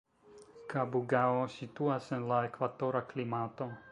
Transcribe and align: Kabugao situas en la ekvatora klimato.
Kabugao 0.71 1.43
situas 1.57 2.09
en 2.19 2.27
la 2.33 2.41
ekvatora 2.49 3.05
klimato. 3.15 3.71